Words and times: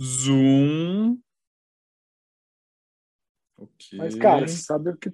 Zoom. 0.00 1.18
Ok. 3.56 3.98
Mas, 3.98 4.14
cara, 4.14 4.46
sabe 4.48 4.90
o 4.90 4.96
que. 4.96 5.12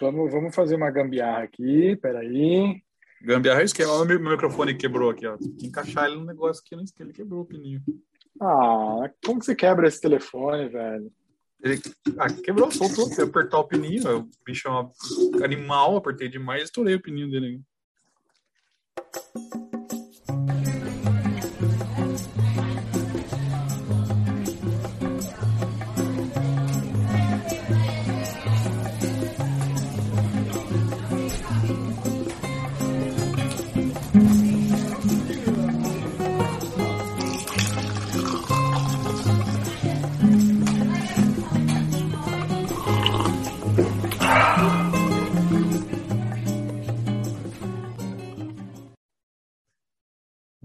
Vamos, 0.00 0.30
vamos 0.30 0.54
fazer 0.54 0.76
uma 0.76 0.90
gambiarra 0.90 1.42
aqui, 1.42 1.96
peraí. 1.96 2.82
Gambiarra 3.20 3.62
é 3.62 3.64
esquema. 3.64 3.92
Olha, 3.92 4.06
meu, 4.06 4.20
meu 4.20 4.32
microfone 4.32 4.76
quebrou 4.76 5.10
aqui, 5.10 5.26
ó. 5.26 5.36
Tem 5.36 5.52
que 5.56 5.66
encaixar 5.66 6.06
ele 6.06 6.16
no 6.16 6.24
negócio 6.24 6.62
aqui, 6.64 6.76
não 6.76 6.84
ele 7.00 7.12
quebrou 7.12 7.42
o 7.42 7.44
pininho. 7.44 7.82
Ah, 8.40 9.10
como 9.24 9.40
que 9.40 9.46
você 9.46 9.54
quebra 9.54 9.88
esse 9.88 10.00
telefone, 10.00 10.68
velho? 10.68 11.12
Ele 11.60 11.80
ah, 12.18 12.32
quebrou, 12.32 12.70
soltou. 12.70 13.06
Se 13.06 13.20
apertar 13.20 13.58
o 13.58 13.66
pininho, 13.66 14.18
o 14.18 14.30
bicho 14.46 14.68
é 14.68 14.70
um 14.70 15.44
animal, 15.44 15.96
apertei 15.96 16.28
demais 16.28 16.62
e 16.62 16.64
estourei 16.66 16.94
o 16.94 17.02
pininho 17.02 17.28
dele. 17.28 17.60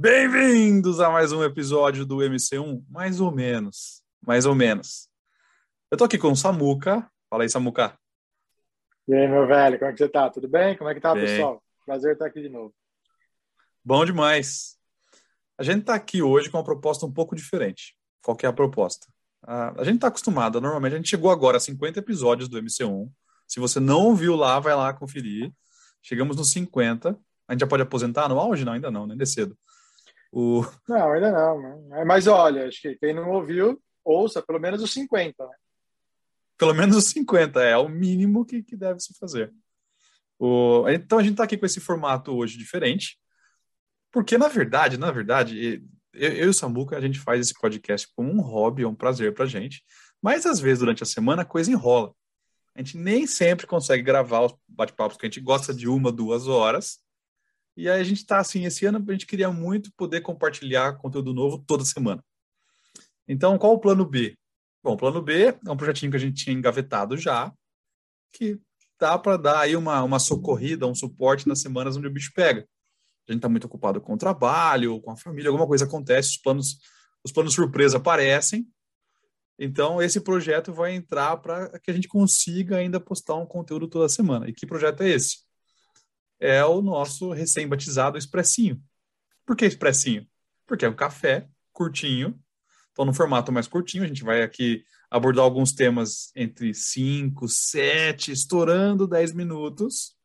Bem-vindos 0.03 0.99
a 0.99 1.09
mais 1.09 1.31
um 1.31 1.41
episódio 1.45 2.05
do 2.05 2.17
MC1, 2.17 2.83
mais 2.89 3.21
ou 3.21 3.31
menos, 3.31 4.03
mais 4.21 4.45
ou 4.45 4.53
menos. 4.53 5.07
Eu 5.89 5.97
tô 5.97 6.03
aqui 6.03 6.17
com 6.17 6.29
o 6.29 6.35
Samuca. 6.35 7.09
Fala 7.29 7.43
aí, 7.43 7.49
Samuca. 7.49 7.97
E 9.07 9.13
aí, 9.13 9.29
meu 9.29 9.47
velho, 9.47 9.79
como 9.79 9.89
é 9.89 9.93
que 9.93 9.99
você 9.99 10.09
tá? 10.09 10.29
Tudo 10.29 10.49
bem? 10.49 10.75
Como 10.75 10.89
é 10.89 10.93
que 10.93 10.99
tá, 10.99 11.13
bem. 11.13 11.23
pessoal? 11.23 11.63
Prazer 11.85 12.11
estar 12.11 12.25
aqui 12.25 12.41
de 12.41 12.49
novo. 12.49 12.75
Bom 13.81 14.03
demais. 14.03 14.77
A 15.57 15.63
gente 15.63 15.85
tá 15.85 15.95
aqui 15.95 16.21
hoje 16.21 16.49
com 16.49 16.57
uma 16.57 16.65
proposta 16.65 17.05
um 17.05 17.11
pouco 17.13 17.33
diferente. 17.33 17.95
Qual 18.21 18.35
que 18.35 18.45
é 18.45 18.49
a 18.49 18.53
proposta? 18.53 19.07
A 19.41 19.85
gente 19.85 19.99
tá 19.99 20.07
acostumado, 20.07 20.59
normalmente 20.59 20.95
a 20.95 20.97
gente 20.97 21.09
chegou 21.09 21.31
agora 21.31 21.55
a 21.55 21.61
50 21.61 21.99
episódios 21.99 22.49
do 22.49 22.61
MC1. 22.61 23.09
Se 23.47 23.57
você 23.57 23.79
não 23.79 24.07
ouviu 24.07 24.35
lá, 24.35 24.59
vai 24.59 24.75
lá 24.75 24.93
conferir. 24.93 25.49
Chegamos 26.01 26.35
nos 26.35 26.51
50. 26.51 27.17
A 27.47 27.53
gente 27.53 27.61
já 27.61 27.67
pode 27.67 27.83
aposentar 27.83 28.27
no 28.27 28.37
auge? 28.37 28.65
Não, 28.65 28.73
ainda 28.73 28.91
não, 28.91 29.09
ainda 29.09 29.23
é 29.23 29.25
cedo. 29.25 29.57
O... 30.35 30.65
Não, 30.89 31.11
ainda 31.11 31.31
não. 31.31 32.05
Mas 32.07 32.25
olha, 32.25 32.67
acho 32.67 32.81
que 32.81 32.95
quem 32.95 33.13
não 33.13 33.29
ouviu, 33.29 33.79
ouça 34.03 34.41
pelo 34.41 34.59
menos 34.59 34.81
os 34.81 34.91
50, 34.91 35.45
né? 35.45 35.55
Pelo 36.57 36.73
menos 36.73 36.97
os 36.97 37.05
50, 37.05 37.63
é, 37.63 37.71
é 37.71 37.77
o 37.77 37.87
mínimo 37.87 38.43
que, 38.43 38.63
que 38.63 38.75
deve 38.75 38.99
se 38.99 39.13
fazer. 39.19 39.53
O... 40.39 40.89
Então 40.89 41.19
a 41.19 41.21
gente 41.21 41.33
está 41.33 41.43
aqui 41.43 41.55
com 41.55 41.67
esse 41.67 41.79
formato 41.79 42.35
hoje 42.35 42.57
diferente, 42.57 43.19
porque 44.11 44.35
na 44.35 44.47
verdade, 44.47 44.97
na 44.97 45.11
verdade, 45.11 45.83
eu, 46.11 46.31
eu 46.31 46.45
e 46.45 46.49
o 46.49 46.53
Samuca, 46.53 46.97
a 46.97 47.01
gente 47.01 47.19
faz 47.19 47.39
esse 47.39 47.53
podcast 47.53 48.07
como 48.15 48.31
um 48.31 48.41
hobby, 48.41 48.81
é 48.81 48.87
um 48.87 48.95
prazer 48.95 49.35
pra 49.35 49.45
gente, 49.45 49.83
mas 50.19 50.47
às 50.47 50.59
vezes 50.59 50.79
durante 50.79 51.03
a 51.03 51.05
semana 51.05 51.43
a 51.43 51.45
coisa 51.45 51.71
enrola. 51.71 52.11
A 52.73 52.79
gente 52.79 52.97
nem 52.97 53.27
sempre 53.27 53.67
consegue 53.67 54.01
gravar 54.01 54.41
os 54.41 54.55
bate-papos 54.67 55.15
que 55.15 55.27
a 55.27 55.29
gente 55.29 55.41
gosta 55.41 55.71
de 55.71 55.87
uma, 55.87 56.11
duas 56.11 56.47
horas, 56.47 56.97
e 57.75 57.89
aí 57.89 57.99
a 57.99 58.03
gente 58.03 58.17
está 58.17 58.39
assim, 58.39 58.65
esse 58.65 58.85
ano 58.85 59.03
a 59.07 59.11
gente 59.11 59.25
queria 59.25 59.51
muito 59.51 59.91
poder 59.93 60.21
compartilhar 60.21 60.97
conteúdo 60.97 61.33
novo 61.33 61.63
toda 61.65 61.83
semana. 61.83 62.23
Então, 63.27 63.57
qual 63.57 63.73
o 63.73 63.79
plano 63.79 64.05
B? 64.05 64.37
Bom, 64.83 64.93
o 64.93 64.97
plano 64.97 65.21
B 65.21 65.57
é 65.65 65.71
um 65.71 65.77
projetinho 65.77 66.11
que 66.11 66.17
a 66.17 66.19
gente 66.19 66.43
tinha 66.43 66.55
engavetado 66.55 67.17
já, 67.17 67.51
que 68.33 68.59
dá 68.99 69.17
para 69.17 69.37
dar 69.37 69.59
aí 69.61 69.75
uma, 69.75 70.03
uma 70.03 70.19
socorrida, 70.19 70.85
um 70.85 70.95
suporte 70.95 71.47
nas 71.47 71.61
semanas 71.61 71.97
onde 71.97 72.07
o 72.07 72.11
bicho 72.11 72.31
pega. 72.35 72.67
A 73.27 73.31
gente 73.31 73.39
está 73.39 73.49
muito 73.49 73.65
ocupado 73.65 74.01
com 74.01 74.13
o 74.13 74.17
trabalho, 74.17 74.99
com 75.01 75.11
a 75.11 75.15
família, 75.15 75.49
alguma 75.49 75.67
coisa 75.67 75.85
acontece, 75.85 76.31
os 76.31 76.37
planos, 76.37 76.77
os 77.23 77.31
planos 77.31 77.53
surpresa 77.53 77.97
aparecem. 77.97 78.67
Então, 79.57 80.01
esse 80.01 80.19
projeto 80.19 80.73
vai 80.73 80.93
entrar 80.93 81.37
para 81.37 81.79
que 81.79 81.89
a 81.89 81.93
gente 81.93 82.07
consiga 82.07 82.77
ainda 82.77 82.99
postar 82.99 83.35
um 83.35 83.45
conteúdo 83.45 83.87
toda 83.87 84.09
semana. 84.09 84.49
E 84.49 84.53
que 84.53 84.65
projeto 84.65 85.01
é 85.01 85.09
esse? 85.09 85.37
É 86.43 86.63
o 86.65 86.81
nosso 86.81 87.31
recém-batizado 87.31 88.17
expressinho. 88.17 88.83
Por 89.45 89.55
que 89.55 89.63
expressinho? 89.63 90.27
Porque 90.67 90.83
é 90.83 90.89
um 90.89 90.95
café 90.95 91.47
curtinho, 91.71 92.37
então 92.91 93.05
no 93.05 93.13
formato 93.13 93.49
mais 93.49 93.65
curtinho, 93.65 94.03
a 94.03 94.07
gente 94.07 94.25
vai 94.25 94.43
aqui 94.43 94.83
abordar 95.09 95.45
alguns 95.45 95.71
temas 95.71 96.33
entre 96.35 96.73
5, 96.73 97.47
7, 97.47 98.33
estourando 98.33 99.07
10 99.07 99.31
minutos. 99.31 100.17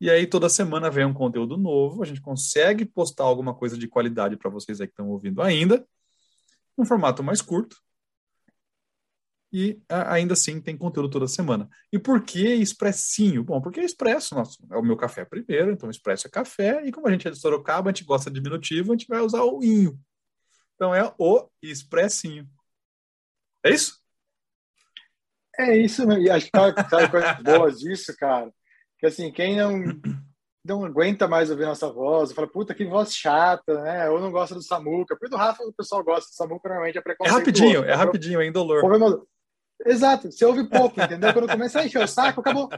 E 0.00 0.08
aí 0.08 0.28
toda 0.28 0.48
semana 0.48 0.90
vem 0.90 1.04
um 1.04 1.12
conteúdo 1.12 1.56
novo, 1.56 2.00
a 2.00 2.06
gente 2.06 2.20
consegue 2.20 2.84
postar 2.84 3.24
alguma 3.24 3.52
coisa 3.52 3.76
de 3.76 3.88
qualidade 3.88 4.36
para 4.36 4.50
vocês 4.50 4.80
aí 4.80 4.86
que 4.86 4.92
estão 4.92 5.10
ouvindo 5.10 5.42
ainda, 5.42 5.84
um 6.78 6.84
formato 6.84 7.20
mais 7.20 7.42
curto, 7.42 7.76
e 9.56 9.80
ainda 9.88 10.32
assim 10.32 10.60
tem 10.60 10.76
conteúdo 10.76 11.08
toda 11.08 11.28
semana. 11.28 11.70
E 11.92 11.96
por 11.96 12.24
que 12.24 12.44
expressinho? 12.54 13.44
Bom, 13.44 13.60
porque 13.60 13.78
é 13.78 13.84
expresso, 13.84 14.34
nosso, 14.34 14.58
é 14.68 14.76
o 14.76 14.82
meu 14.82 14.96
café 14.96 15.24
primeiro, 15.24 15.70
então 15.70 15.88
expresso 15.88 16.26
é 16.26 16.30
café, 16.30 16.84
e 16.84 16.90
como 16.90 17.06
a 17.06 17.12
gente 17.12 17.28
é 17.28 17.30
de 17.30 17.38
Sorocaba, 17.38 17.88
a 17.88 17.92
gente 17.92 18.04
gosta 18.04 18.28
de 18.28 18.34
diminutivo, 18.34 18.92
a 18.92 18.96
gente 18.96 19.06
vai 19.06 19.20
usar 19.20 19.44
o 19.44 19.62
inho. 19.62 19.96
Então 20.74 20.92
é 20.92 21.14
o 21.16 21.48
expressinho. 21.62 22.50
É 23.64 23.70
isso? 23.70 24.02
É 25.56 25.76
isso, 25.78 26.02
e 26.10 26.28
acho 26.28 26.50
que 26.50 26.90
sabe 26.90 27.08
coisas 27.08 27.40
boas 27.40 27.78
disso, 27.78 28.12
cara. 28.18 28.52
Que 28.98 29.06
assim, 29.06 29.30
quem 29.30 29.56
não 29.56 29.84
não 30.64 30.84
aguenta 30.84 31.28
mais 31.28 31.50
ouvir 31.50 31.66
nossa 31.66 31.92
voz, 31.92 32.32
fala, 32.32 32.48
puta, 32.48 32.74
que 32.74 32.86
voz 32.86 33.14
chata, 33.14 33.82
né? 33.82 34.08
Ou 34.08 34.18
não 34.18 34.32
gosta 34.32 34.54
do 34.54 34.62
Samuca. 34.62 35.14
Porque 35.14 35.28
do 35.28 35.36
Rafa 35.36 35.62
o 35.62 35.74
pessoal 35.74 36.02
gosta 36.02 36.30
do 36.30 36.34
Samuca, 36.34 36.68
normalmente 36.70 36.96
é, 36.96 37.00
é 37.00 37.02
preconceituoso. 37.02 37.38
É 37.38 37.44
rapidinho, 37.44 37.84
é 37.84 37.94
rapidinho, 37.94 38.40
é 38.40 38.46
indolor. 38.46 38.80
Exato, 39.86 40.30
você 40.30 40.44
ouve 40.44 40.68
pouco, 40.68 41.00
entendeu? 41.00 41.32
Quando 41.32 41.48
começa 41.48 41.80
a 41.80 41.86
encher 41.86 42.02
o 42.02 42.06
saco, 42.06 42.40
acabou. 42.40 42.68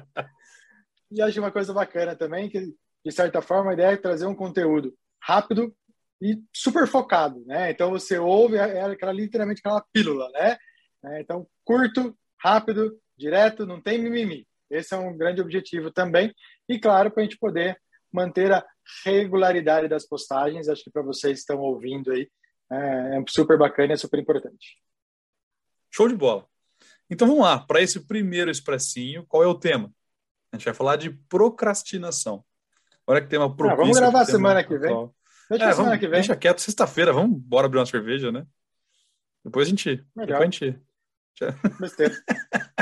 E 1.11 1.23
acho 1.23 1.39
uma 1.39 1.53
coisa 1.53 1.73
bacana 1.73 2.17
também, 2.17 2.49
que 2.49 2.75
de 3.05 3.13
certa 3.13 3.41
forma 3.41 3.71
a 3.71 3.75
ideia 3.75 3.93
é 3.93 3.97
trazer 3.97 4.27
um 4.27 4.35
conteúdo 4.35 4.93
rápido 5.23 5.75
e 6.21 6.41
super 6.53 6.87
focado, 6.87 7.45
né? 7.47 7.71
Então 7.71 7.91
você 7.91 8.19
ouve 8.19 8.57
é, 8.57 8.79
é 8.79 8.83
aquela 8.83 9.13
literalmente 9.13 9.61
aquela 9.61 9.85
pílula, 9.93 10.29
né? 10.31 10.57
É, 11.05 11.21
então 11.21 11.47
curto, 11.65 12.17
rápido, 12.43 12.99
direto, 13.17 13.67
não 13.67 13.81
tem 13.81 14.03
mimimi. 14.03 14.47
Esse 14.71 14.95
é 14.95 14.99
um 14.99 15.17
grande 15.17 15.41
objetivo 15.41 15.93
também. 15.93 16.35
E 16.69 16.79
claro, 16.79 17.11
para 17.11 17.23
a 17.23 17.25
gente 17.25 17.39
poder 17.39 17.79
manter 18.13 18.51
a 18.51 18.65
regularidade 19.05 19.89
das 19.89 20.07
postagens, 20.07 20.69
acho 20.69 20.83
que 20.83 20.91
para 20.91 21.03
vocês 21.03 21.35
que 21.35 21.41
estão 21.41 21.59
ouvindo 21.61 22.11
aí, 22.11 22.29
é, 22.73 23.19
é 23.19 23.25
super 23.29 23.59
bacana 23.59 23.93
é 23.93 23.97
super 23.97 24.19
importante. 24.19 24.79
Show 25.93 26.09
de 26.09 26.17
bola. 26.17 26.47
Então 27.09 27.29
vamos 27.29 27.43
lá, 27.43 27.59
para 27.59 27.81
esse 27.81 28.01
primeiro 28.07 28.51
expressinho, 28.51 29.25
qual 29.27 29.43
é 29.43 29.47
o 29.47 29.55
tema? 29.55 29.93
A 30.53 30.57
gente 30.57 30.65
vai 30.65 30.75
falar 30.75 30.97
de 30.97 31.11
procrastinação. 31.11 32.45
Olha 33.07 33.21
que 33.21 33.29
tema 33.29 33.55
propício. 33.55 33.75
Ah, 33.75 33.77
vamos 33.77 33.99
gravar 33.99 34.25
semana 34.25 34.65
que 34.65 34.77
vem. 34.77 35.11
Deixa 35.49 35.65
é, 35.65 35.73
semana 35.73 35.91
vamos, 35.91 35.99
que 36.01 36.09
vem. 36.09 36.21
Deixa 36.21 36.37
quieto, 36.37 36.61
sexta-feira, 36.61 37.13
vamos 37.13 37.39
bora 37.39 37.67
abrir 37.67 37.79
uma 37.79 37.87
cerveja, 37.87 38.33
né? 38.33 38.45
Depois 39.45 39.67
a 39.67 39.71
gente. 39.71 40.05
Depois 40.15 40.41
a 40.41 40.45
gente. 40.45 40.81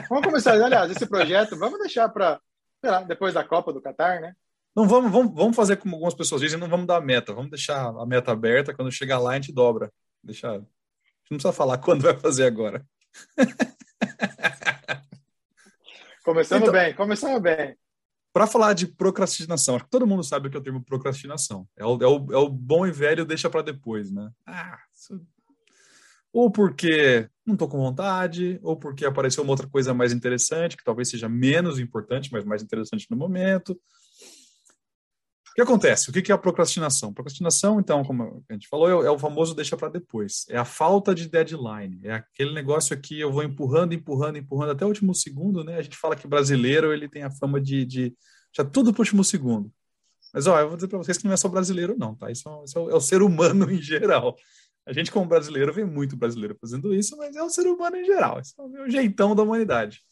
vamos 0.09 0.25
começar, 0.25 0.53
aliás, 0.55 0.91
esse 0.91 1.06
projeto, 1.06 1.59
vamos 1.59 1.79
deixar 1.79 2.09
para, 2.09 2.41
depois 3.06 3.35
da 3.35 3.45
Copa 3.45 3.73
do 3.73 3.83
Catar, 3.83 4.21
né? 4.21 4.35
Não 4.75 4.89
vamos, 4.89 5.12
vamos, 5.12 5.35
vamos 5.35 5.55
fazer 5.55 5.77
como 5.77 5.95
algumas 5.95 6.15
pessoas 6.15 6.41
dizem, 6.41 6.59
não 6.59 6.69
vamos 6.69 6.87
dar 6.87 7.01
meta, 7.01 7.33
vamos 7.33 7.51
deixar 7.51 7.89
a 7.89 8.06
meta 8.06 8.33
aberta, 8.33 8.75
quando 8.75 8.91
chegar 8.91 9.19
lá 9.19 9.33
a 9.33 9.35
gente 9.35 9.53
dobra. 9.53 9.93
Deixa, 10.23 10.50
a 10.50 10.55
gente 10.55 10.67
não 11.31 11.37
precisa 11.37 11.53
falar 11.53 11.79
quando 11.85 12.03
vai 12.03 12.17
fazer 12.17 12.44
agora. 12.44 12.85
Começamos 16.25 16.69
então, 16.69 16.73
bem, 16.73 16.95
começamos 16.95 17.43
bem. 17.43 17.77
Para 18.33 18.47
falar 18.47 18.73
de 18.73 18.87
procrastinação, 18.87 19.77
acho 19.77 19.85
que 19.85 19.91
todo 19.91 20.06
mundo 20.06 20.25
sabe 20.25 20.49
o 20.49 20.51
que 20.51 20.56
é 20.56 20.61
o 20.61 20.62
termo 20.62 20.83
procrastinação. 20.83 21.69
É 21.77 21.85
o, 21.85 22.03
é 22.03 22.06
o, 22.06 22.33
é 22.33 22.37
o 22.39 22.49
bom 22.49 22.87
e 22.87 22.91
velho 22.91 23.27
deixa 23.27 23.51
para 23.51 23.62
depois, 23.62 24.11
né? 24.11 24.31
Ah, 24.47 24.79
isso... 24.93 25.21
Ou 26.33 26.51
porque 26.51 27.29
não 27.47 27.55
estou 27.55 27.69
com 27.69 27.79
vontade, 27.79 28.59
ou 28.62 28.77
porque 28.77 29.05
apareceu 29.05 29.45
uma 29.45 29.53
outra 29.53 29.69
coisa 29.69 29.95
mais 29.95 30.12
interessante, 30.12 30.77
que 30.77 30.83
talvez 30.83 31.09
seja 31.09 31.29
menos 31.29 31.79
importante, 31.79 32.33
mas 32.33 32.45
mais 32.45 32.62
interessante 32.62 33.07
no 33.09 33.17
momento. 33.17 33.79
O 35.55 35.62
que 35.62 35.62
acontece? 35.62 36.11
O 36.11 36.12
que 36.12 36.33
é 36.33 36.35
a 36.35 36.39
procrastinação? 36.39 37.12
Procrastinação, 37.12 37.79
então, 37.79 38.03
como 38.03 38.45
a 38.51 38.53
gente 38.53 38.67
falou, 38.67 39.05
é 39.06 39.09
o 39.09 39.17
famoso 39.17 39.55
deixa 39.55 39.77
para 39.77 39.89
depois. 39.89 40.45
É 40.51 40.59
a 40.59 40.65
falta 40.65 41.15
de 41.15 41.29
deadline. 41.29 42.01
É 42.03 42.15
aquele 42.15 42.53
negócio 42.53 43.01
que 43.01 43.21
eu 43.21 43.31
vou 43.31 43.45
empurrando, 43.45 43.95
empurrando, 43.95 44.37
empurrando 44.37 44.73
até 44.73 44.85
o 44.85 44.89
último 44.89 45.15
segundo, 45.15 45.62
né? 45.62 45.77
A 45.77 45.83
gente 45.83 45.97
fala 45.97 46.17
que 46.17 46.27
brasileiro 46.27 46.93
ele 46.93 47.09
tem 47.09 47.23
a 47.23 47.31
fama 47.31 47.61
de, 47.61 47.85
de 47.85 48.12
já 48.53 48.65
tudo 48.65 48.93
para 48.93 48.99
o 48.99 49.03
último 49.03 49.23
segundo. 49.23 49.73
Mas, 50.33 50.49
ó, 50.49 50.59
eu 50.59 50.67
vou 50.67 50.77
dizer 50.77 50.89
para 50.89 50.99
vocês 50.99 51.17
que 51.17 51.25
não 51.25 51.33
é 51.33 51.37
só 51.37 51.49
brasileiro, 51.49 51.95
não, 51.97 52.17
tá? 52.17 52.33
Isso, 52.33 52.49
é, 52.49 52.65
isso 52.65 52.77
é, 52.77 52.83
o, 52.83 52.91
é 52.91 52.95
o 52.97 53.00
ser 53.00 53.23
humano 53.23 53.71
em 53.71 53.81
geral. 53.81 54.37
A 54.85 54.93
gente, 54.93 55.12
como 55.12 55.29
brasileiro, 55.29 55.73
vê 55.73 55.85
muito 55.85 56.17
brasileiro 56.17 56.57
fazendo 56.61 56.93
isso, 56.93 57.17
mas 57.17 57.37
é 57.37 57.43
o 57.45 57.49
ser 57.49 57.69
humano 57.69 57.97
em 57.97 58.05
geral. 58.05 58.41
Esse 58.41 58.55
é 58.59 58.62
o 58.62 58.91
jeitão 58.91 59.37
da 59.37 59.45
humanidade. 59.45 60.03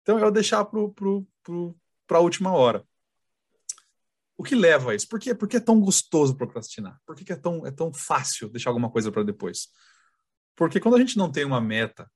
Então, 0.00 0.16
eu 0.16 0.22
vou 0.22 0.32
deixar 0.32 0.64
para 0.64 2.16
a 2.16 2.20
última 2.20 2.54
hora. 2.54 2.82
O 4.40 4.42
que 4.42 4.54
leva 4.54 4.92
a 4.92 4.94
isso? 4.94 5.06
Por, 5.06 5.20
quê? 5.20 5.34
Por 5.34 5.46
que 5.46 5.58
é 5.58 5.60
tão 5.60 5.78
gostoso 5.78 6.34
procrastinar? 6.34 6.98
Por 7.04 7.14
que, 7.14 7.30
é, 7.30 7.36
tão, 7.36 7.66
é 7.66 7.70
tão 7.70 7.92
fácil 7.92 8.48
deixar 8.48 8.70
alguma 8.70 8.90
coisa 8.90 9.12
para 9.12 9.22
depois? 9.22 9.68
Porque 10.56 10.80
quando 10.80 10.94
a 10.94 10.98
gente 10.98 11.18
não 11.18 11.30
tem 11.30 11.44
uma 11.44 11.60
meta 11.60 12.10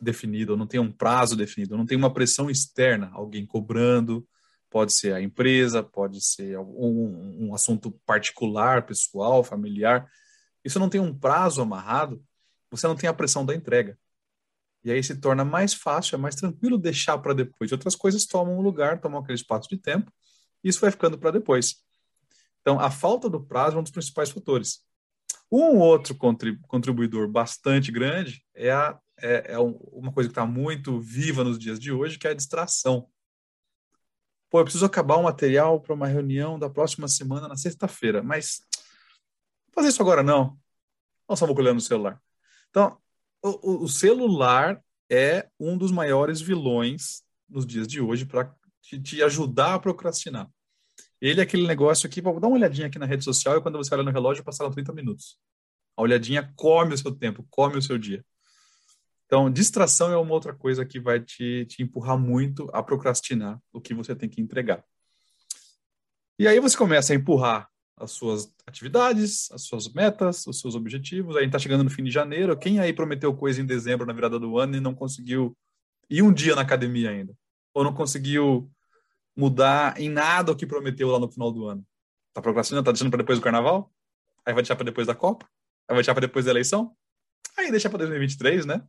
definida, 0.00 0.50
ou 0.50 0.58
não 0.58 0.66
tem 0.66 0.80
um 0.80 0.90
prazo 0.90 1.36
definido, 1.36 1.74
ou 1.74 1.78
não 1.78 1.86
tem 1.86 1.96
uma 1.96 2.12
pressão 2.12 2.50
externa, 2.50 3.08
alguém 3.14 3.46
cobrando, 3.46 4.26
pode 4.68 4.92
ser 4.92 5.14
a 5.14 5.22
empresa, 5.22 5.80
pode 5.80 6.20
ser 6.26 6.58
um, 6.58 7.46
um 7.46 7.54
assunto 7.54 7.92
particular, 8.04 8.84
pessoal, 8.84 9.44
familiar. 9.44 10.10
Isso 10.64 10.80
não 10.80 10.88
tem 10.88 11.00
um 11.00 11.16
prazo 11.16 11.62
amarrado, 11.62 12.20
você 12.68 12.88
não 12.88 12.96
tem 12.96 13.08
a 13.08 13.14
pressão 13.14 13.46
da 13.46 13.54
entrega. 13.54 13.96
E 14.82 14.90
aí 14.90 15.00
se 15.04 15.14
torna 15.20 15.44
mais 15.44 15.72
fácil, 15.72 16.16
é 16.16 16.18
mais 16.18 16.34
tranquilo 16.34 16.76
deixar 16.76 17.16
para 17.18 17.32
depois. 17.32 17.70
Outras 17.70 17.94
coisas 17.94 18.26
tomam 18.26 18.60
lugar, 18.60 19.00
tomam 19.00 19.20
aquele 19.20 19.36
espaço 19.36 19.68
de 19.68 19.76
tempo, 19.76 20.12
isso 20.64 20.80
vai 20.80 20.90
ficando 20.90 21.18
para 21.18 21.30
depois. 21.30 21.76
Então, 22.60 22.80
a 22.80 22.90
falta 22.90 23.28
do 23.28 23.44
prazo 23.44 23.76
é 23.76 23.80
um 23.80 23.82
dos 23.82 23.92
principais 23.92 24.30
fatores. 24.30 24.80
Um 25.52 25.78
outro 25.78 26.16
contribuidor 26.66 27.28
bastante 27.28 27.92
grande 27.92 28.44
é, 28.54 28.72
a, 28.72 28.98
é, 29.20 29.52
é 29.52 29.58
uma 29.58 30.10
coisa 30.12 30.28
que 30.28 30.32
está 30.32 30.46
muito 30.46 30.98
viva 30.98 31.44
nos 31.44 31.58
dias 31.58 31.78
de 31.78 31.92
hoje, 31.92 32.18
que 32.18 32.26
é 32.26 32.30
a 32.30 32.34
distração. 32.34 33.08
Pô, 34.50 34.60
eu 34.60 34.64
preciso 34.64 34.86
acabar 34.86 35.18
um 35.18 35.24
material 35.24 35.80
para 35.80 35.94
uma 35.94 36.06
reunião 36.06 36.58
da 36.58 36.70
próxima 36.70 37.06
semana, 37.08 37.48
na 37.48 37.56
sexta-feira, 37.56 38.22
mas 38.22 38.60
vou 39.66 39.74
fazer 39.74 39.88
isso 39.88 40.02
agora 40.02 40.22
não. 40.22 40.58
Não 41.28 41.36
só 41.36 41.46
vou 41.46 41.56
olhando 41.58 41.74
no 41.74 41.80
celular. 41.80 42.20
Então, 42.70 42.98
o, 43.42 43.84
o 43.84 43.88
celular 43.88 44.82
é 45.10 45.48
um 45.60 45.76
dos 45.76 45.92
maiores 45.92 46.40
vilões 46.40 47.22
nos 47.48 47.66
dias 47.66 47.86
de 47.86 48.00
hoje 48.00 48.24
para 48.24 48.54
te, 48.80 49.00
te 49.00 49.22
ajudar 49.22 49.74
a 49.74 49.78
procrastinar. 49.78 50.48
Ele 51.24 51.40
é 51.40 51.42
aquele 51.42 51.66
negócio 51.66 52.06
aqui, 52.06 52.20
vou 52.20 52.38
dar 52.38 52.48
uma 52.48 52.56
olhadinha 52.56 52.86
aqui 52.86 52.98
na 52.98 53.06
rede 53.06 53.24
social 53.24 53.56
e 53.56 53.62
quando 53.62 53.78
você 53.78 53.94
olha 53.94 54.02
no 54.02 54.10
relógio, 54.10 54.44
passaram 54.44 54.70
30 54.70 54.92
minutos. 54.92 55.38
A 55.96 56.02
olhadinha 56.02 56.52
come 56.54 56.92
o 56.92 56.98
seu 56.98 57.12
tempo, 57.12 57.46
come 57.48 57.78
o 57.78 57.82
seu 57.82 57.96
dia. 57.96 58.22
Então, 59.24 59.50
distração 59.50 60.12
é 60.12 60.18
uma 60.18 60.34
outra 60.34 60.52
coisa 60.52 60.84
que 60.84 61.00
vai 61.00 61.18
te, 61.18 61.64
te 61.64 61.82
empurrar 61.82 62.18
muito 62.18 62.68
a 62.74 62.82
procrastinar 62.82 63.58
o 63.72 63.80
que 63.80 63.94
você 63.94 64.14
tem 64.14 64.28
que 64.28 64.38
entregar. 64.38 64.84
E 66.38 66.46
aí 66.46 66.60
você 66.60 66.76
começa 66.76 67.14
a 67.14 67.16
empurrar 67.16 67.70
as 67.96 68.10
suas 68.10 68.52
atividades, 68.66 69.50
as 69.50 69.62
suas 69.62 69.90
metas, 69.94 70.46
os 70.46 70.60
seus 70.60 70.74
objetivos. 70.74 71.36
Aí 71.36 71.40
a 71.40 71.42
gente 71.44 71.56
está 71.56 71.58
chegando 71.58 71.84
no 71.84 71.90
fim 71.90 72.04
de 72.04 72.10
janeiro. 72.10 72.54
Quem 72.54 72.80
aí 72.80 72.92
prometeu 72.92 73.34
coisa 73.34 73.62
em 73.62 73.64
dezembro, 73.66 74.04
na 74.04 74.12
virada 74.12 74.38
do 74.38 74.58
ano, 74.58 74.76
e 74.76 74.80
não 74.80 74.94
conseguiu 74.94 75.56
ir 76.10 76.20
um 76.20 76.34
dia 76.34 76.54
na 76.54 76.60
academia 76.60 77.08
ainda? 77.08 77.34
Ou 77.72 77.82
não 77.82 77.94
conseguiu 77.94 78.70
mudar 79.36 80.00
em 80.00 80.08
nada 80.08 80.52
o 80.52 80.56
que 80.56 80.66
prometeu 80.66 81.10
lá 81.10 81.18
no 81.18 81.30
final 81.30 81.50
do 81.50 81.66
ano? 81.66 81.86
Tá 82.32 82.40
procrastinando? 82.42 82.84
Tá 82.84 82.92
deixando 82.92 83.10
para 83.10 83.18
depois 83.18 83.38
do 83.38 83.42
carnaval? 83.42 83.92
Aí 84.44 84.52
vai 84.52 84.62
deixar 84.62 84.76
para 84.76 84.84
depois 84.84 85.06
da 85.06 85.14
Copa? 85.14 85.46
Aí 85.88 85.94
vai 85.94 85.96
deixar 85.98 86.14
para 86.14 86.26
depois 86.26 86.44
da 86.44 86.50
eleição? 86.50 86.96
Aí 87.56 87.70
deixa 87.70 87.88
para 87.88 87.98
2023, 87.98 88.66
né? 88.66 88.82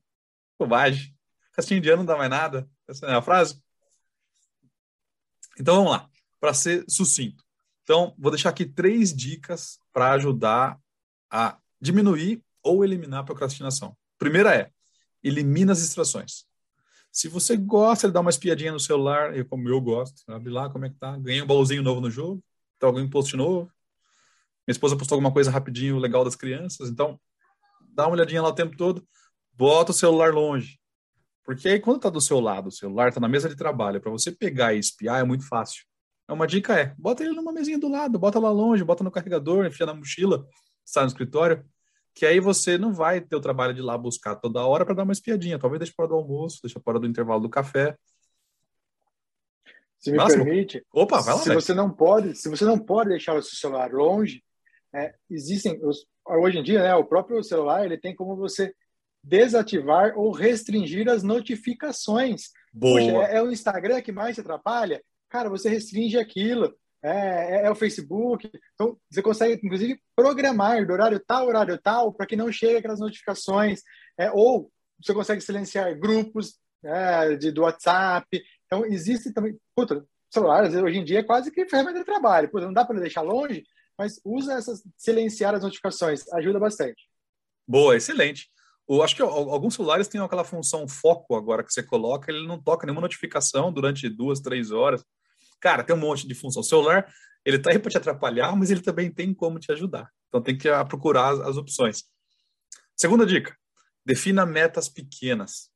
Bobagem. 0.57 1.15
Restinho 1.55 1.81
de 1.81 1.89
ano 1.89 1.99
não 1.99 2.05
dá 2.05 2.17
mais 2.17 2.29
nada. 2.29 2.69
Essa 2.87 3.05
é 3.07 3.15
a 3.15 3.21
frase? 3.21 3.61
Então 5.59 5.75
vamos 5.75 5.91
lá. 5.91 6.09
Para 6.39 6.53
ser 6.53 6.83
sucinto. 6.87 7.43
Então, 7.83 8.15
vou 8.17 8.31
deixar 8.31 8.49
aqui 8.49 8.65
três 8.65 9.13
dicas 9.13 9.79
para 9.93 10.11
ajudar 10.13 10.79
a 11.29 11.57
diminuir 11.79 12.43
ou 12.63 12.83
eliminar 12.83 13.19
a 13.19 13.23
procrastinação. 13.23 13.95
Primeira 14.17 14.55
é, 14.55 14.71
elimina 15.23 15.71
as 15.71 15.79
distrações. 15.79 16.45
Se 17.15 17.29
você 17.29 17.55
gosta 17.55 18.07
de 18.07 18.13
dar 18.13 18.19
uma 18.19 18.29
espiadinha 18.29 18.73
no 18.73 18.79
celular, 18.79 19.33
eu, 19.37 19.45
como 19.45 19.69
eu 19.69 19.79
gosto, 19.79 20.21
abre 20.27 20.51
lá 20.51 20.69
como 20.69 20.85
é 20.85 20.89
que 20.89 20.97
tá, 20.97 21.17
ganhei 21.17 21.41
um 21.41 21.47
baúzinho 21.47 21.81
novo 21.81 22.01
no 22.01 22.11
jogo, 22.11 22.43
tá 22.77 22.87
algum 22.87 23.09
post 23.09 23.37
novo, 23.37 23.71
minha 24.67 24.73
esposa 24.73 24.97
postou 24.97 25.15
alguma 25.15 25.31
coisa 25.31 25.49
rapidinho 25.49 25.97
legal 25.97 26.25
das 26.25 26.35
crianças, 26.35 26.89
então 26.89 27.17
dá 27.93 28.05
uma 28.05 28.15
olhadinha 28.17 28.41
lá 28.41 28.49
o 28.49 28.53
tempo 28.53 28.75
todo, 28.75 29.07
bota 29.53 29.91
o 29.91 29.93
celular 29.93 30.33
longe. 30.33 30.77
Porque 31.45 31.69
aí 31.69 31.79
quando 31.79 32.01
tá 32.01 32.09
do 32.09 32.19
seu 32.19 32.41
lado, 32.41 32.67
o 32.67 32.71
celular 32.71 33.13
tá 33.13 33.21
na 33.21 33.29
mesa 33.29 33.47
de 33.47 33.55
trabalho, 33.55 34.01
para 34.01 34.11
você 34.11 34.29
pegar 34.29 34.73
e 34.73 34.79
espiar 34.79 35.21
é 35.21 35.23
muito 35.23 35.47
fácil. 35.47 35.85
É 36.27 36.33
uma 36.33 36.45
dica 36.45 36.77
é, 36.77 36.93
bota 36.97 37.23
ele 37.23 37.33
numa 37.33 37.53
mesinha 37.53 37.79
do 37.79 37.87
lado, 37.87 38.19
bota 38.19 38.39
lá 38.39 38.51
longe, 38.51 38.83
bota 38.83 39.05
no 39.05 39.11
carregador, 39.11 39.65
enfia 39.65 39.85
na 39.85 39.93
mochila, 39.93 40.45
está 40.85 40.99
no 40.99 41.07
escritório, 41.07 41.65
que 42.15 42.25
aí 42.25 42.39
você 42.39 42.77
não 42.77 42.93
vai 42.93 43.19
ter 43.19 43.35
o 43.35 43.41
trabalho 43.41 43.73
de 43.73 43.81
ir 43.81 43.83
lá 43.83 43.97
buscar 43.97 44.37
toda 44.37 44.65
hora 44.65 44.85
para 44.85 44.95
dar 44.95 45.03
uma 45.03 45.11
espiadinha. 45.11 45.59
Talvez 45.59 45.79
deixe 45.79 45.93
para 45.93 46.07
do 46.07 46.15
almoço, 46.15 46.61
deixa 46.63 46.79
para 46.79 46.97
do 46.97 47.05
intervalo 47.05 47.41
do 47.41 47.49
café. 47.49 47.97
Se 49.99 50.11
me 50.11 50.25
permite, 50.25 50.85
Opa, 50.93 51.19
vai 51.19 51.33
lá, 51.33 51.41
se 51.41 51.53
você 51.53 51.73
não 51.73 51.89
pode, 51.89 52.35
se 52.35 52.47
você 52.47 52.63
não 52.63 52.79
pode 52.79 53.09
deixar 53.09 53.35
o 53.35 53.41
seu 53.41 53.57
celular 53.57 53.91
longe, 53.91 54.41
é, 54.93 55.13
existem 55.29 55.83
os, 55.83 56.05
hoje 56.25 56.59
em 56.59 56.63
dia, 56.63 56.83
né, 56.83 56.95
o 56.95 57.03
próprio 57.03 57.43
celular 57.43 57.83
ele 57.83 57.97
tem 57.97 58.15
como 58.15 58.35
você 58.35 58.73
desativar 59.21 60.17
ou 60.17 60.31
restringir 60.31 61.09
as 61.09 61.23
notificações. 61.23 62.51
Boa. 62.71 62.99
Poxa, 62.99 63.31
é, 63.31 63.37
é 63.37 63.43
o 63.43 63.51
Instagram 63.51 64.01
que 64.01 64.11
mais 64.11 64.35
te 64.35 64.41
atrapalha? 64.41 65.03
Cara, 65.27 65.49
você 65.49 65.67
restringe 65.67 66.17
aquilo 66.17 66.73
é, 67.05 67.57
é, 67.61 67.65
é, 67.67 67.71
o 67.71 67.75
Facebook. 67.75 68.49
Então, 68.73 68.97
você 69.09 69.21
consegue, 69.21 69.61
inclusive, 69.63 70.01
programar 70.15 70.85
do 70.87 70.93
horário 70.93 71.19
tal, 71.19 71.47
horário 71.47 71.77
tal, 71.77 72.11
para 72.11 72.25
que 72.25 72.35
não 72.35 72.51
chegue 72.51 72.77
aquelas 72.77 72.99
notificações. 72.99 73.81
É, 74.17 74.31
ou 74.31 74.71
você 74.99 75.13
consegue 75.13 75.41
silenciar 75.41 75.97
grupos 75.99 76.57
é, 76.83 77.35
de, 77.35 77.51
do 77.51 77.61
WhatsApp. 77.61 78.43
Então, 78.65 78.83
existe 78.85 79.31
também. 79.31 79.55
Puta, 79.75 80.03
celular, 80.33 80.63
hoje 80.63 80.97
em 80.97 81.03
dia, 81.03 81.19
é 81.19 81.23
quase 81.23 81.51
que 81.51 81.69
ferramenta 81.69 81.99
de 81.99 82.05
trabalho. 82.05 82.49
Puta, 82.49 82.65
não 82.65 82.73
dá 82.73 82.83
para 82.83 82.99
deixar 82.99 83.21
longe, 83.21 83.63
mas 83.95 84.19
usa 84.25 84.53
essas, 84.53 84.81
silenciar 84.97 85.53
as 85.53 85.61
notificações, 85.61 86.27
ajuda 86.33 86.59
bastante. 86.59 87.07
Boa, 87.67 87.95
excelente. 87.95 88.49
Eu 88.89 89.03
acho 89.03 89.15
que 89.15 89.21
alguns 89.21 89.75
celulares 89.75 90.07
têm 90.07 90.21
aquela 90.21 90.43
função 90.43 90.87
foco 90.87 91.35
agora 91.35 91.63
que 91.63 91.73
você 91.73 91.81
coloca, 91.81 92.31
ele 92.31 92.47
não 92.47 92.61
toca 92.61 92.85
nenhuma 92.85 93.01
notificação 93.01 93.71
durante 93.71 94.09
duas, 94.09 94.39
três 94.39 94.71
horas. 94.71 95.03
Cara, 95.59 95.83
tem 95.83 95.95
um 95.95 95.99
monte 95.99 96.27
de 96.27 96.35
função. 96.35 96.61
O 96.61 96.65
celular, 96.65 97.11
ele 97.43 97.59
tá 97.59 97.71
aí 97.71 97.79
para 97.79 97.91
te 97.91 97.97
atrapalhar, 97.97 98.55
mas 98.55 98.71
ele 98.71 98.81
também 98.81 99.11
tem 99.11 99.33
como 99.33 99.59
te 99.59 99.71
ajudar. 99.71 100.09
Então 100.27 100.41
tem 100.41 100.57
que 100.57 100.67
ah, 100.67 100.83
procurar 100.83 101.29
as, 101.29 101.39
as 101.41 101.57
opções. 101.57 102.03
Segunda 102.95 103.25
dica: 103.25 103.55
defina 104.05 104.45
metas 104.45 104.89
pequenas. 104.89 105.69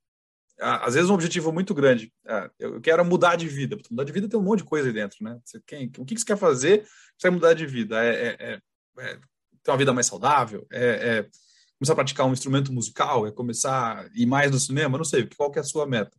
Ah, 0.59 0.85
às 0.85 0.93
vezes 0.95 1.09
um 1.09 1.13
objetivo 1.13 1.51
muito 1.51 1.73
grande. 1.73 2.13
Ah, 2.27 2.49
eu 2.59 2.81
quero 2.81 3.03
mudar 3.05 3.35
de 3.35 3.47
vida. 3.47 3.77
Mudar 3.89 4.03
de 4.03 4.11
vida 4.11 4.27
tem 4.27 4.39
um 4.39 4.43
monte 4.43 4.59
de 4.59 4.65
coisa 4.65 4.87
aí 4.87 4.93
dentro, 4.93 5.17
né? 5.21 5.39
Você, 5.45 5.61
quem, 5.65 5.91
o 5.97 6.05
que 6.05 6.17
você 6.17 6.25
quer 6.25 6.37
fazer 6.37 6.85
para 7.19 7.31
mudar 7.31 7.53
de 7.53 7.65
vida? 7.65 8.03
É, 8.03 8.09
é, 8.09 8.37
é, 8.39 8.61
é, 8.99 9.19
ter 9.63 9.71
uma 9.71 9.77
vida 9.77 9.93
mais 9.93 10.07
saudável? 10.07 10.67
É, 10.71 10.85
é, 10.85 11.29
começar 11.77 11.93
a 11.93 11.95
praticar 11.95 12.25
um 12.25 12.33
instrumento 12.33 12.73
musical? 12.73 13.25
É 13.25 13.31
começar 13.31 13.99
a 13.99 14.09
ir 14.13 14.25
mais 14.25 14.51
no 14.51 14.59
cinema? 14.59 14.97
Não 14.97 15.05
sei. 15.05 15.27
Qual 15.37 15.51
que 15.51 15.59
é 15.59 15.61
a 15.61 15.65
sua 15.65 15.87
meta? 15.87 16.17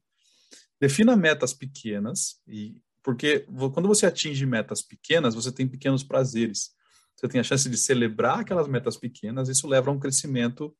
Defina 0.80 1.14
metas 1.16 1.52
pequenas 1.52 2.40
e 2.46 2.80
porque 3.02 3.46
quando 3.74 3.88
você 3.88 4.06
atinge 4.06 4.44
metas 4.46 4.82
pequenas, 4.82 5.34
você 5.34 5.50
tem 5.50 5.66
pequenos 5.66 6.02
prazeres. 6.02 6.70
Você 7.16 7.28
tem 7.28 7.40
a 7.40 7.44
chance 7.44 7.68
de 7.68 7.76
celebrar 7.76 8.40
aquelas 8.40 8.68
metas 8.68 8.96
pequenas, 8.96 9.48
isso 9.48 9.68
leva 9.68 9.90
a 9.90 9.92
um 9.92 9.98
crescimento 9.98 10.74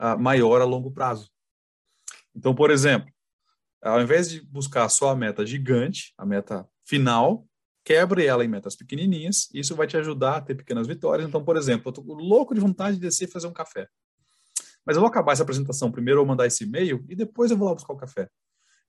uh, 0.00 0.18
maior 0.18 0.60
a 0.60 0.64
longo 0.64 0.90
prazo. 0.90 1.30
Então, 2.34 2.54
por 2.54 2.70
exemplo, 2.70 3.12
ao 3.80 4.00
invés 4.00 4.30
de 4.30 4.40
buscar 4.40 4.88
só 4.88 5.10
a 5.10 5.16
meta 5.16 5.46
gigante, 5.46 6.12
a 6.18 6.26
meta 6.26 6.68
final, 6.84 7.46
quebre 7.84 8.24
ela 8.24 8.44
em 8.44 8.48
metas 8.48 8.74
pequenininhas, 8.74 9.48
isso 9.52 9.76
vai 9.76 9.86
te 9.86 9.96
ajudar 9.96 10.36
a 10.36 10.40
ter 10.40 10.54
pequenas 10.54 10.86
vitórias. 10.86 11.28
Então, 11.28 11.44
por 11.44 11.56
exemplo, 11.56 11.88
eu 11.88 11.90
estou 11.90 12.14
louco 12.14 12.54
de 12.54 12.60
vontade 12.60 12.96
de 12.96 13.02
descer 13.02 13.28
e 13.28 13.30
fazer 13.30 13.46
um 13.46 13.52
café. 13.52 13.86
Mas 14.84 14.96
eu 14.96 15.00
vou 15.00 15.08
acabar 15.08 15.32
essa 15.32 15.42
apresentação 15.42 15.92
primeiro, 15.92 16.20
eu 16.20 16.24
vou 16.24 16.28
mandar 16.28 16.46
esse 16.46 16.64
e-mail 16.64 17.04
e 17.08 17.14
depois 17.14 17.50
eu 17.50 17.56
vou 17.56 17.68
lá 17.68 17.74
buscar 17.74 17.92
o 17.92 17.96
café. 17.96 18.28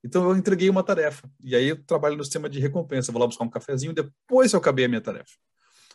Então 0.04 0.28
eu 0.28 0.36
entreguei 0.36 0.70
uma 0.70 0.82
tarefa. 0.82 1.28
E 1.42 1.56
aí 1.56 1.68
eu 1.68 1.82
trabalho 1.84 2.16
no 2.16 2.24
sistema 2.24 2.48
de 2.48 2.60
recompensa. 2.60 3.12
vou 3.12 3.20
lá 3.20 3.26
buscar 3.26 3.44
um 3.44 3.50
cafezinho 3.50 3.92
depois 3.92 4.52
eu 4.52 4.58
acabei 4.58 4.84
a 4.84 4.88
minha 4.88 5.00
tarefa. 5.00 5.32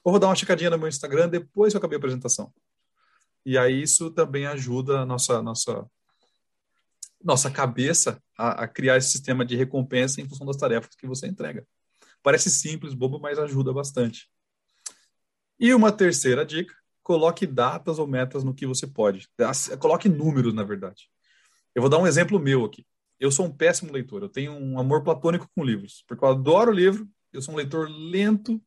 Ou 0.03 0.11
vou 0.11 0.19
dar 0.19 0.27
uma 0.27 0.35
checadinha 0.35 0.69
no 0.69 0.77
meu 0.77 0.87
Instagram 0.87 1.29
depois 1.29 1.73
eu 1.73 1.77
acabei 1.77 1.95
a 1.95 1.99
apresentação. 1.99 2.51
E 3.45 3.57
aí 3.57 3.81
isso 3.81 4.11
também 4.11 4.45
ajuda 4.45 4.99
a 4.99 5.05
nossa, 5.05 5.41
nossa, 5.41 5.85
nossa 7.23 7.49
cabeça 7.49 8.21
a, 8.37 8.63
a 8.63 8.67
criar 8.67 8.97
esse 8.97 9.09
sistema 9.09 9.45
de 9.45 9.55
recompensa 9.55 10.21
em 10.21 10.27
função 10.27 10.45
das 10.45 10.57
tarefas 10.57 10.95
que 10.95 11.07
você 11.07 11.27
entrega. 11.27 11.65
Parece 12.21 12.51
simples, 12.51 12.93
bobo, 12.93 13.19
mas 13.19 13.39
ajuda 13.39 13.73
bastante. 13.73 14.29
E 15.59 15.73
uma 15.73 15.91
terceira 15.91 16.45
dica: 16.45 16.75
coloque 17.01 17.47
datas 17.47 17.97
ou 17.97 18.05
metas 18.05 18.43
no 18.43 18.53
que 18.53 18.67
você 18.67 18.85
pode. 18.85 19.27
Coloque 19.79 20.07
números, 20.07 20.53
na 20.53 20.63
verdade. 20.63 21.09
Eu 21.73 21.81
vou 21.81 21.89
dar 21.89 21.97
um 21.97 22.05
exemplo 22.05 22.39
meu 22.39 22.65
aqui 22.65 22.85
eu 23.21 23.29
sou 23.29 23.45
um 23.45 23.51
péssimo 23.51 23.93
leitor. 23.93 24.23
Eu 24.23 24.29
tenho 24.29 24.51
um 24.51 24.79
amor 24.79 25.03
platônico 25.03 25.47
com 25.55 25.63
livros, 25.63 26.03
porque 26.07 26.25
eu 26.25 26.29
adoro 26.29 26.71
livro. 26.71 27.07
Eu 27.31 27.39
sou 27.39 27.53
um 27.53 27.57
leitor 27.57 27.87
lento. 27.87 28.59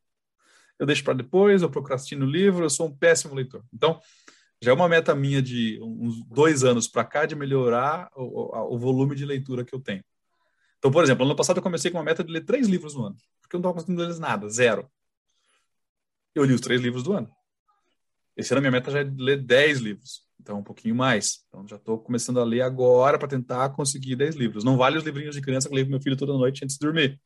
Eu 0.79 0.87
deixo 0.87 1.03
para 1.03 1.13
depois, 1.13 1.61
eu 1.61 1.69
procrastino 1.69 2.25
o 2.25 2.31
livro. 2.31 2.65
Eu 2.65 2.71
sou 2.71 2.87
um 2.87 2.97
péssimo 2.97 3.35
leitor. 3.35 3.65
Então, 3.75 4.01
já 4.63 4.71
é 4.71 4.75
uma 4.75 4.89
meta 4.89 5.13
minha 5.13 5.43
de 5.43 5.81
uns 5.83 6.25
dois 6.27 6.63
anos 6.63 6.87
para 6.87 7.05
cá 7.05 7.27
de 7.27 7.35
melhorar 7.35 8.09
o, 8.15 8.75
o, 8.75 8.79
volume 8.79 9.17
de 9.17 9.27
leitura 9.27 9.65
que 9.65 9.75
eu 9.75 9.81
tenho. 9.81 10.05
Então, 10.79 10.93
por 10.93 11.03
exemplo, 11.03 11.25
ano 11.25 11.35
passado 11.35 11.57
eu 11.57 11.63
comecei 11.63 11.91
com 11.91 11.99
uma 11.99 12.05
meta 12.05 12.23
de 12.23 12.33
ler 12.33 12.45
três 12.45 12.69
livros 12.69 12.95
no 12.95 13.07
ano, 13.07 13.17
porque 13.43 13.57
eu 13.57 13.59
não 13.59 13.71
estava 13.71 13.75
conseguindo 13.75 14.03
ler 14.03 14.21
nada, 14.21 14.49
zero. 14.49 14.89
Eu 16.33 16.45
li 16.45 16.55
os 16.55 16.61
três 16.61 16.81
livros 16.81 17.03
do 17.03 17.13
ano. 17.13 17.29
Esse 18.37 18.53
ano 18.53 18.61
minha 18.61 18.73
meta 18.73 18.91
já 18.91 19.01
é 19.01 19.05
ler 19.17 19.43
dez 19.43 19.79
livros, 19.79 20.23
então 20.41 20.59
um 20.59 20.63
pouquinho 20.63 20.95
mais. 20.95 21.45
Então 21.49 21.67
já 21.69 21.77
estou 21.77 21.99
começando 21.99 22.41
a 22.41 22.45
ler 22.45 22.63
agora 22.63 23.19
para 23.19 23.29
tentar 23.29 23.69
conseguir 23.71 24.17
dez 24.17 24.35
livros. 24.35 24.65
Não 24.65 24.77
vale 24.77 24.99
os 24.99 25.05
livrinhos 25.05 25.37
de 25.37 25.41
criança 25.41 25.69
que 25.69 25.73
eu 25.73 25.77
leio 25.77 25.87
com 25.87 25.93
meu 25.93 26.03
filho 26.03 26.17
toda 26.17 26.33
noite 26.33 26.65
antes 26.65 26.77
de 26.77 26.85
dormir, 26.85 27.21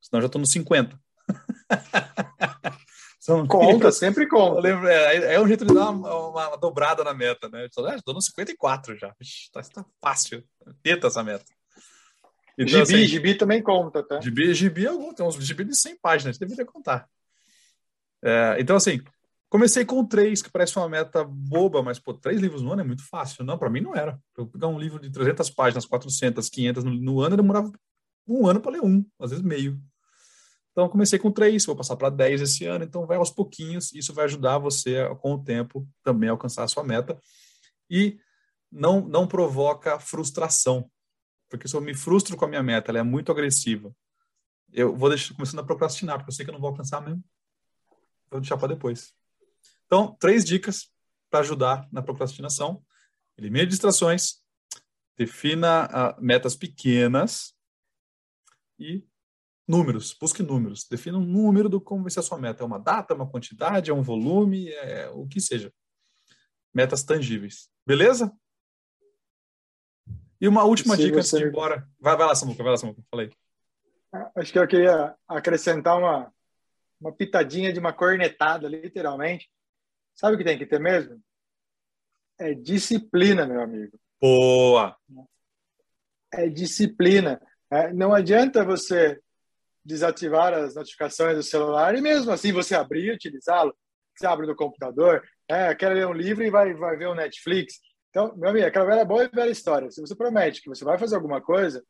senão 0.00 0.20
já 0.20 0.26
estou 0.26 0.40
nos 0.40 0.50
50. 0.50 0.98
São 3.22 3.46
conta, 3.46 3.92
sempre 3.92 4.26
conta. 4.26 4.60
Lembro, 4.60 4.88
é, 4.88 5.34
é, 5.34 5.40
um 5.40 5.46
jeito 5.46 5.64
de 5.64 5.72
dar 5.72 5.90
uma, 5.90 6.28
uma 6.28 6.56
dobrada 6.56 7.04
na 7.04 7.14
meta, 7.14 7.48
né? 7.48 7.66
Estou 7.66 7.86
ah, 7.86 7.96
no 8.12 8.20
54 8.20 8.98
já. 8.98 9.14
Está 9.20 9.62
tá 9.62 9.86
fácil. 10.02 10.42
Teta 10.82 11.06
essa 11.06 11.22
meta. 11.22 11.44
Então, 12.58 12.66
gibi, 12.66 12.82
assim, 12.82 13.06
gibi 13.06 13.34
também 13.36 13.62
conta, 13.62 14.02
tá? 14.02 14.20
Gibi, 14.20 14.52
gibi 14.54 14.86
é 14.86 15.14
tem 15.14 15.24
uns 15.24 15.36
gibi 15.36 15.64
de 15.64 15.76
100 15.76 15.98
páginas, 16.00 16.36
deveria 16.36 16.66
contar. 16.66 17.08
É, 18.20 18.56
então, 18.58 18.74
assim, 18.74 19.00
comecei 19.52 19.84
com 19.84 20.02
três, 20.02 20.40
que 20.40 20.50
parece 20.50 20.78
uma 20.78 20.88
meta 20.88 21.22
boba, 21.22 21.82
mas, 21.82 21.98
pô, 21.98 22.14
três 22.14 22.40
livros 22.40 22.62
no 22.62 22.72
ano 22.72 22.80
é 22.80 22.84
muito 22.84 23.06
fácil. 23.06 23.44
Não, 23.44 23.58
para 23.58 23.68
mim 23.68 23.82
não 23.82 23.94
era. 23.94 24.18
Eu 24.34 24.46
pegar 24.46 24.66
um 24.66 24.78
livro 24.78 24.98
de 24.98 25.10
300 25.10 25.50
páginas, 25.50 25.84
400, 25.84 26.48
500 26.48 26.82
no, 26.82 26.94
no 26.94 27.20
ano, 27.20 27.36
demorava 27.36 27.70
um 28.26 28.46
ano 28.46 28.60
para 28.60 28.72
ler 28.72 28.82
um, 28.82 29.04
às 29.20 29.28
vezes 29.28 29.44
meio. 29.44 29.78
Então, 30.70 30.88
comecei 30.88 31.18
com 31.18 31.30
três, 31.30 31.66
vou 31.66 31.76
passar 31.76 31.96
para 31.96 32.08
dez 32.08 32.40
esse 32.40 32.64
ano, 32.64 32.82
então 32.82 33.06
vai 33.06 33.18
aos 33.18 33.30
pouquinhos, 33.30 33.92
isso 33.92 34.14
vai 34.14 34.24
ajudar 34.24 34.56
você, 34.56 35.06
com 35.20 35.34
o 35.34 35.44
tempo, 35.44 35.86
também 36.02 36.30
a 36.30 36.32
alcançar 36.32 36.64
a 36.64 36.68
sua 36.68 36.82
meta. 36.82 37.20
E 37.90 38.18
não, 38.70 39.06
não 39.06 39.26
provoca 39.26 40.00
frustração, 40.00 40.90
porque 41.50 41.68
se 41.68 41.76
eu 41.76 41.80
me 41.82 41.92
frustro 41.92 42.38
com 42.38 42.46
a 42.46 42.48
minha 42.48 42.62
meta, 42.62 42.90
ela 42.90 43.00
é 43.00 43.02
muito 43.02 43.30
agressiva, 43.30 43.94
eu 44.72 44.96
vou 44.96 45.10
deixar, 45.10 45.34
começando 45.34 45.60
a 45.60 45.64
procrastinar, 45.64 46.16
porque 46.16 46.30
eu 46.30 46.34
sei 46.34 46.46
que 46.46 46.50
eu 46.50 46.54
não 46.54 46.60
vou 46.60 46.70
alcançar 46.70 47.02
mesmo. 47.02 47.22
Vou 48.30 48.40
deixar 48.40 48.56
para 48.56 48.68
depois. 48.68 49.14
Então, 49.92 50.16
três 50.18 50.42
dicas 50.42 50.90
para 51.28 51.40
ajudar 51.40 51.86
na 51.92 52.00
procrastinação. 52.00 52.82
Elimine 53.36 53.66
distrações, 53.66 54.42
defina 55.18 55.84
uh, 56.16 56.24
metas 56.24 56.56
pequenas 56.56 57.54
e 58.78 59.04
Números, 59.68 60.16
busque 60.18 60.42
números. 60.42 60.88
Defina 60.88 61.18
um 61.18 61.24
número 61.24 61.68
do 61.68 61.80
como 61.80 62.02
vai 62.02 62.10
ser 62.10 62.20
a 62.20 62.22
sua 62.22 62.38
meta. 62.38 62.62
É 62.62 62.66
uma 62.66 62.78
data, 62.78 63.14
uma 63.14 63.28
quantidade, 63.28 63.90
é 63.90 63.94
um 63.94 64.02
volume, 64.02 64.70
é 64.70 65.08
o 65.10 65.26
que 65.26 65.40
seja. 65.40 65.72
Metas 66.74 67.04
tangíveis. 67.04 67.70
Beleza? 67.86 68.32
E 70.40 70.48
uma 70.48 70.64
última 70.64 70.96
Se 70.96 71.02
dica 71.02 71.18
antes 71.18 71.30
de 71.30 71.44
ir 71.44 71.48
embora. 71.48 71.86
Vai, 72.00 72.16
vai 72.16 72.26
lá, 72.26 72.34
Samuca, 72.34 72.62
vai 72.62 72.72
lá, 72.72 72.76
Samuca. 72.76 73.02
Falei. 73.10 73.30
Acho 74.34 74.52
que 74.52 74.58
eu 74.58 74.66
queria 74.66 75.14
acrescentar 75.28 75.96
uma, 75.96 76.34
uma 77.00 77.12
pitadinha 77.12 77.72
de 77.72 77.78
uma 77.78 77.92
cornetada, 77.92 78.66
literalmente. 78.66 79.48
Sabe 80.14 80.34
o 80.34 80.38
que 80.38 80.44
tem 80.44 80.58
que 80.58 80.66
ter 80.66 80.80
mesmo? 80.80 81.20
É 82.38 82.54
disciplina, 82.54 83.46
meu 83.46 83.60
amigo. 83.60 83.98
Boa! 84.20 84.96
É 86.32 86.48
disciplina. 86.48 87.40
É, 87.70 87.92
não 87.92 88.14
adianta 88.14 88.64
você 88.64 89.20
desativar 89.84 90.54
as 90.54 90.74
notificações 90.74 91.36
do 91.36 91.42
celular 91.42 91.94
e 91.96 92.00
mesmo 92.00 92.30
assim 92.30 92.52
você 92.52 92.74
abrir 92.74 93.06
e 93.06 93.12
utilizá-lo. 93.12 93.74
Você 94.14 94.26
abre 94.26 94.46
no 94.46 94.54
computador, 94.54 95.22
é, 95.48 95.74
quer 95.74 95.92
ler 95.92 96.06
um 96.06 96.12
livro 96.12 96.44
e 96.44 96.50
vai, 96.50 96.72
vai 96.74 96.96
ver 96.96 97.08
o 97.08 97.12
um 97.12 97.16
Netflix. 97.16 97.80
Então, 98.10 98.36
meu 98.36 98.50
amigo, 98.50 98.66
aquela 98.66 98.84
velha 98.84 99.04
boa 99.04 99.24
e 99.24 99.28
velha 99.28 99.50
história. 99.50 99.90
Se 99.90 100.00
você 100.00 100.14
promete 100.14 100.60
que 100.60 100.68
você 100.68 100.84
vai 100.84 100.98
fazer 100.98 101.16
alguma 101.16 101.40
coisa, 101.40 101.82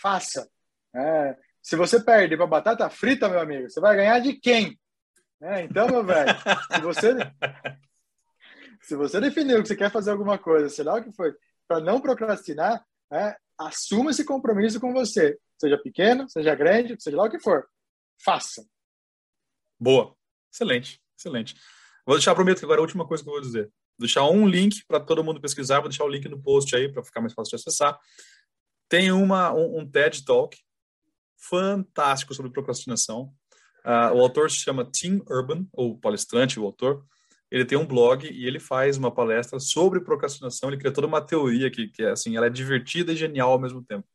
faça. 0.00 0.48
É, 0.94 1.36
se 1.60 1.76
você 1.76 2.02
perde 2.02 2.36
para 2.36 2.46
batata 2.46 2.88
frita, 2.88 3.28
meu 3.28 3.40
amigo, 3.40 3.68
você 3.68 3.80
vai 3.80 3.96
ganhar 3.96 4.20
de 4.20 4.34
quem? 4.34 4.78
É, 5.40 5.62
então, 5.62 5.86
meu 5.88 6.04
velho, 6.04 6.34
se 6.72 6.80
você, 6.80 7.14
se 8.82 8.96
você 8.96 9.20
definiu 9.20 9.62
que 9.62 9.68
você 9.68 9.76
quer 9.76 9.90
fazer 9.90 10.10
alguma 10.10 10.38
coisa, 10.38 10.68
sei 10.68 10.84
lá 10.84 10.94
o 10.94 11.02
que 11.02 11.12
foi, 11.12 11.34
para 11.66 11.80
não 11.80 12.00
procrastinar, 12.00 12.84
é, 13.12 13.36
assuma 13.56 14.10
esse 14.10 14.24
compromisso 14.24 14.80
com 14.80 14.92
você 14.92 15.38
seja 15.58 15.76
pequeno, 15.76 16.28
seja 16.28 16.54
grande, 16.54 16.96
seja 16.98 17.16
lá 17.16 17.24
o 17.24 17.30
que 17.30 17.38
for. 17.38 17.66
Faça. 18.22 18.64
Boa. 19.78 20.16
Excelente, 20.52 21.00
excelente. 21.16 21.54
Vou 22.06 22.16
deixar, 22.16 22.34
prometo 22.34 22.58
que 22.58 22.64
agora 22.64 22.80
é 22.80 22.82
a 22.82 22.82
última 22.82 23.06
coisa 23.06 23.22
que 23.22 23.28
eu 23.28 23.34
vou 23.34 23.42
dizer. 23.42 23.64
Vou 23.64 24.06
deixar 24.06 24.24
um 24.24 24.48
link 24.48 24.84
para 24.86 25.00
todo 25.00 25.22
mundo 25.22 25.40
pesquisar, 25.40 25.80
vou 25.80 25.88
deixar 25.88 26.04
o 26.04 26.08
link 26.08 26.26
no 26.28 26.40
post 26.40 26.74
aí 26.74 26.90
para 26.90 27.02
ficar 27.02 27.20
mais 27.20 27.34
fácil 27.34 27.50
de 27.50 27.56
acessar. 27.56 27.98
Tem 28.88 29.12
uma, 29.12 29.52
um, 29.52 29.80
um 29.80 29.90
TED 29.90 30.24
Talk 30.24 30.56
fantástico 31.36 32.32
sobre 32.32 32.50
procrastinação. 32.50 33.32
Uh, 33.88 34.14
o 34.14 34.20
autor 34.20 34.50
se 34.50 34.58
chama 34.58 34.84
Tim 34.84 35.22
Urban, 35.26 35.66
ou 35.72 35.98
palestrante, 35.98 36.60
o 36.60 36.64
autor. 36.64 37.02
Ele 37.50 37.64
tem 37.64 37.78
um 37.78 37.86
blog 37.86 38.28
e 38.30 38.46
ele 38.46 38.60
faz 38.60 38.98
uma 38.98 39.10
palestra 39.10 39.58
sobre 39.58 40.00
procrastinação. 40.00 40.68
Ele 40.68 40.76
cria 40.76 40.92
toda 40.92 41.06
uma 41.06 41.22
teoria 41.22 41.70
que, 41.70 41.88
que 41.88 42.02
é 42.02 42.10
assim, 42.10 42.36
ela 42.36 42.46
é 42.46 42.50
divertida 42.50 43.12
e 43.12 43.16
genial 43.16 43.50
ao 43.50 43.58
mesmo 43.58 43.82
tempo 43.82 44.06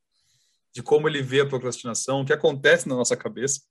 de 0.73 0.81
como 0.81 1.07
ele 1.07 1.21
vê 1.21 1.41
a 1.41 1.45
procrastinação, 1.45 2.21
o 2.21 2.25
que 2.25 2.33
acontece 2.33 2.89
na 2.89 2.95
nossa 2.95 3.15
cabeça. 3.15 3.61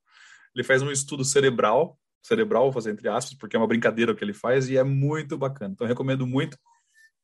Ele 0.55 0.63
faz 0.63 0.83
um 0.83 0.91
estudo 0.91 1.25
cerebral, 1.25 1.99
cerebral, 2.23 2.65
vou 2.65 2.73
fazer 2.73 2.93
entre 2.93 3.09
aspas, 3.09 3.37
porque 3.37 3.57
é 3.57 3.59
uma 3.59 3.67
brincadeira 3.67 4.13
o 4.13 4.15
que 4.15 4.23
ele 4.23 4.33
faz 4.33 4.69
e 4.69 4.77
é 4.77 4.85
muito 4.85 5.37
bacana. 5.37 5.73
Então, 5.73 5.87
recomendo 5.87 6.27
muito. 6.27 6.57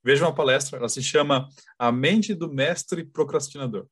Veja 0.02 0.24
uma 0.24 0.34
palestra, 0.34 0.78
ela 0.78 0.88
se 0.88 1.02
chama 1.02 1.48
A 1.78 1.92
Mente 1.92 2.34
do 2.34 2.52
Mestre 2.52 3.04
Procrastinador. 3.04 3.86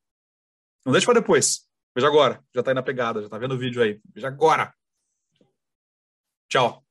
Não 0.84 0.92
deixe 0.92 1.06
para 1.06 1.20
depois. 1.20 1.65
Veja 1.96 2.08
agora, 2.08 2.44
já 2.54 2.60
está 2.60 2.70
aí 2.72 2.74
na 2.74 2.82
pegada, 2.82 3.20
já 3.20 3.26
está 3.26 3.38
vendo 3.38 3.54
o 3.54 3.58
vídeo 3.58 3.82
aí. 3.82 4.02
Veja 4.14 4.28
agora. 4.28 4.74
Tchau. 6.46 6.85